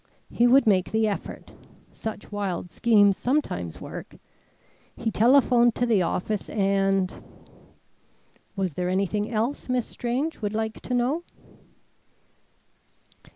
[0.31, 1.51] He would make the effort.
[1.91, 4.15] Such wild schemes sometimes work.
[4.95, 7.13] He telephoned to the office and
[8.55, 11.23] Was there anything else Miss Strange would like to know?